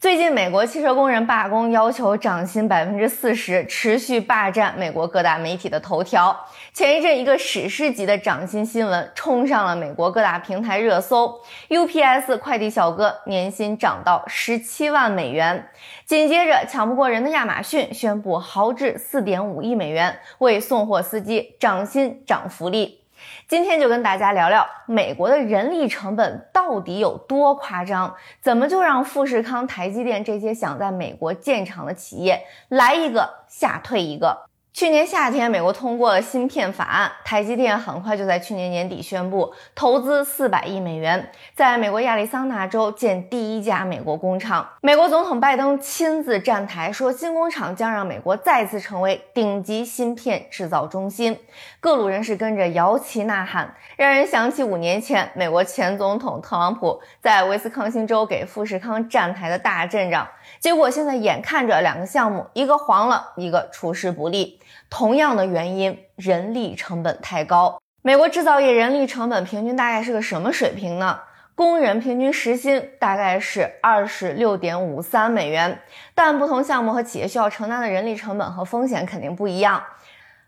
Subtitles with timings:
[0.00, 6.46] 最近，美国汽车工人罢工，要求涨薪百分之四十，持续霸占美国各大媒体的头条。
[6.72, 15.68] 前一阵，一个史诗级的涨薪新闻冲上了美国各大平台热搜：UPS 快递小哥年薪涨到十七万美元。
[16.06, 23.00] 紧接着，抢不过人的亚马逊宣布豪掷四点五亿美元为送货司机涨薪涨福利。
[23.46, 34.47] 今天就跟大家聊聊美国的人力成本到底有多夸张，怎么就让富士康、台积电这些想在美国建厂的企业来一个吓退一个？
[34.78, 44.64] 去年夏天，美国通过了芯片法案，台积电很快就在去年年底宣布投资四百亿美元，在美国亚利桑那州建第一家美国工厂。
[44.80, 51.36] 美国总统拜登亲自站台说，新工厂将让美国再次成为顶级芯片制造中心。
[51.80, 60.28] 各路人士跟着摇旗呐喊，让人想起五年前美国前总统特朗普在威斯康星州给富士康站台的大阵仗。
[60.60, 64.60] 结果现在眼看着两个项目，一个黄了，一个出师不利。
[64.90, 67.80] 同样的原因，人力成本太高。
[68.02, 71.20] 美国制造业人力成本平均大概是个什么水平呢？
[71.54, 75.80] 工人平均时薪大概是二十六点五三美元，
[76.14, 79.82] 但不同项目和企业需要承担的人力成本和风险肯定不一样。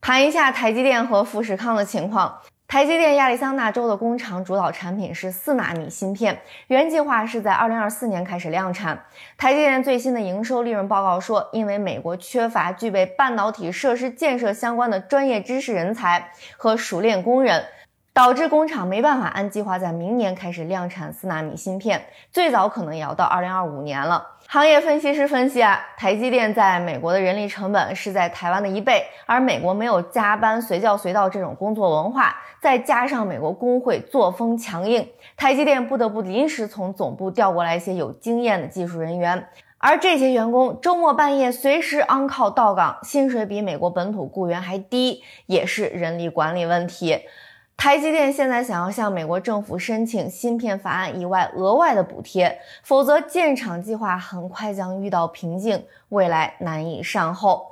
[0.00, 2.38] 盘一下台积电和富士康的情况。
[2.72, 8.98] 台积电亚利桑那州的工厂主导产品是四纳米芯片，原计划是在二零二四年开始量产。
[9.36, 17.62] 台积电最新的营收利润报告说，因为美国缺乏具备半导体设施建设相关的专业知识人才和熟练工人，
[18.14, 24.26] 导致工厂没办法按计划在明年开始量产四纳米芯片，最早可能也要到二零二五年了。
[24.48, 39.48] 行业分析师分析啊，台积电在美国的人力成本是在台湾的一倍，而美国没有加班、随叫随到这种工作文化，再加上美国工会作风强硬，台积电不得不临时从总部调过来一些有经验的技术人员，
[39.78, 47.20] 而这些员工周末半夜随时 on call 到岗，薪水比美国本土雇员还低，也是人力管理问题。
[47.82, 57.71] 台积电现在想要向美国政府申请芯片法案以外额外的补贴，否则建厂计划很快将遇到瓶颈，未来难以善后。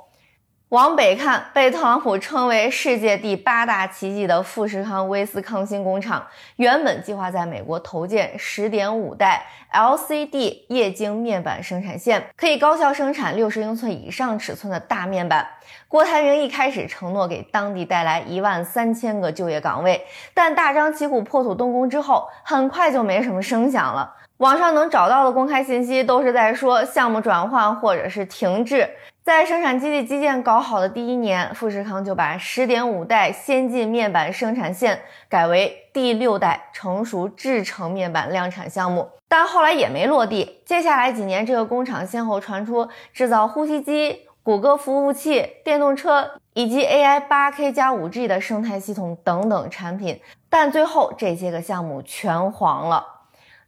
[0.71, 15.45] 往北看，被特朗普称为世界第八大奇迹的富士康威斯康星工厂，原本计划在美国投建十点五代 LCD 液晶面板生产线，可以高效生产六十英寸以上尺寸的大面板。
[15.89, 20.01] 郭台铭一开始承诺给当地带来一万三千个就业岗位，
[20.33, 24.15] 但大张旗鼓破土动工之后，很快就没什么声响了。
[24.37, 28.89] 网上能找到的公开信息都是在说项目转换或者是停滞。
[29.23, 34.99] 在生产基地基建搞好的第一年，富士康就把十点五代先进面板生产线
[35.29, 40.63] 改为第六代成熟制成面板量产项目，但后来也没落地。
[40.65, 53.05] 接下来几年，这个工厂先后传出制造呼吸机、谷歌服务器、电动车以及 AI 八 K 加五 G 的生态系统等等产品，但最后这些个项目全黄了。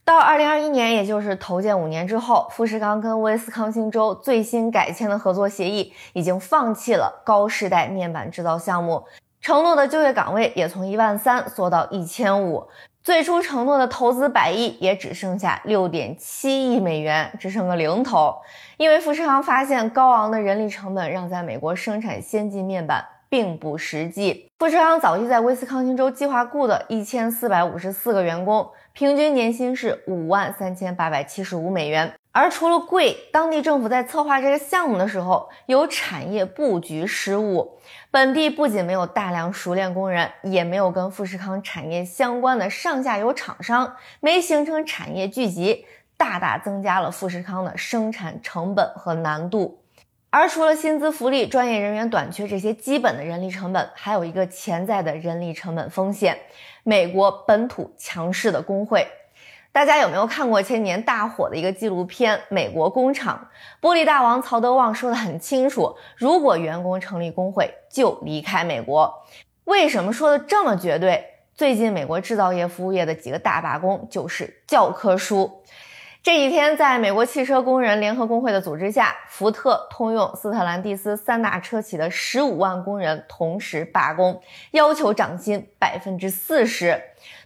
[0.04, 9.02] 到二零二一年，也就是投建五年之后，富士康跟威斯康星州最新改签的合作协议已经放弃了高世代面板制造项目，
[9.40, 12.68] 承诺的就业岗位也从一万三缩到一千五，
[13.02, 18.36] 最初承诺的投资百亿也只剩下六点七亿美元，只剩个零头。
[18.76, 23.02] 因为富士康发现高昂的人力成本让在美国生产先进面板。
[23.34, 24.48] 并不实际。
[24.60, 32.14] 富士康早期在威斯康星州计划雇的一千四百五十四个员工，平均年薪是五万三千八百七十五美元。
[32.30, 37.76] 而除了贵，当地政府在策划这个项目的时候有产业布局失误。
[38.12, 49.80] 本地不仅没有大量熟练工人，也没有跟富士康产业相关的上下游厂商，没形成产业聚集，大大增加了富士康的生产成本和难度。
[50.36, 56.36] 而除了薪资福利、专业人员短缺这些基本的人力成本，还有一个潜在的人力成本风险：
[56.82, 59.06] 美国本土强势的工会。
[59.70, 63.48] 大家有没有看过前年大火的一个纪录片《美国工厂》？
[63.86, 69.22] 玻璃大王曹德旺说的很清楚：如果员工成立工会，就离开美国。
[69.66, 71.24] 为什么说的这么绝对？
[71.54, 75.62] 最近美国制造业、服务业的几个大罢工就是教科书。
[76.24, 84.40] 这几天，在美国汽车工人联合工会的组织下，福特、通用、斯特兰蒂斯三大车企的十五万工人同时罢工，
[84.70, 86.98] 要求涨薪百分之四十。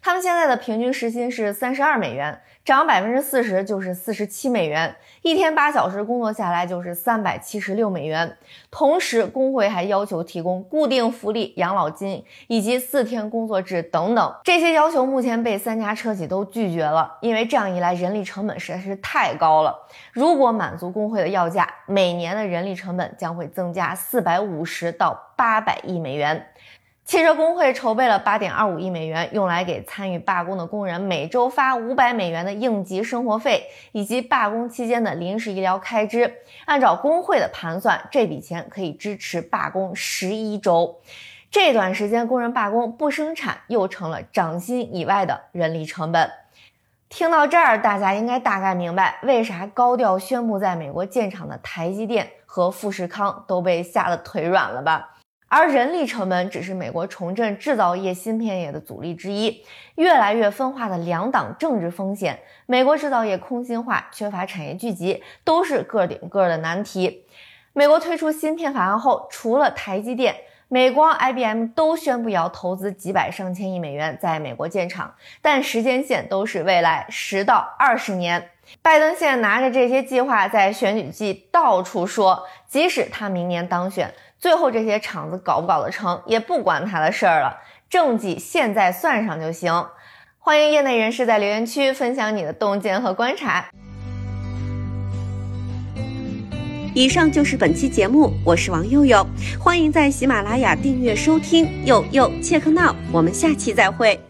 [0.02, 8.36] 他们现在的平均时薪是三十二美元，涨百分之四十就是四十七美元，一天八小时工作下来就是三百七十六美元。
[8.70, 14.34] 同时，工会还要求提供固定福利、养老金以及四天工作制等等。
[14.44, 19.74] 这些要求目前被三家车企都拒绝了，因为这样一来，人力成本实在是太高了。
[20.12, 26.46] 如果满足工会的要价，每年的人力成本将会增加四百五十到八百亿美元。
[27.08, 36.30] 汽车工会筹备了八点二五亿美元，用来给参与罢工的工人每周发五百美元的应急生活费，以及罢工期间的临时医疗开支。
[36.66, 41.00] 按照工会的盘算，这笔钱可以支持罢工十一周。
[41.50, 46.30] 这段时间工人罢工不生产，又成了涨薪以外的人力成本。
[47.08, 55.14] 听到这儿，大家应该大概明白为啥高调宣布在美国建厂的台积电和富士康都被吓得腿软了吧？
[55.48, 59.64] 而人力成本只是美国重振制造业、芯片业的阻力之一。
[59.94, 67.24] 越来越分化的两党政治风险，美国制造业空心化、缺乏产业聚集，都是个顶个的难题。
[67.72, 70.36] 美国推出芯片法案后，除了台积电、
[70.68, 78.50] 美光、IBM 都宣布要投资几百上千亿美元在美国建厂，但时间线都是未来十到二十年。
[78.82, 84.12] 拜登现在拿着这些计划在选举季到处说，即使他明年当选。
[84.38, 87.58] 最后这些厂子搞不搞得成，也不关他的事儿了。
[87.90, 89.86] 政绩现在算上就行。
[90.38, 93.66] 欢迎业内人士在留言区分享你的洞见和观察。
[96.94, 99.26] 以上就是本期节目，我是王佑佑，
[99.60, 101.68] 欢迎在喜马拉雅订阅收听。
[101.84, 104.27] 佑佑切克闹，我们下期再会。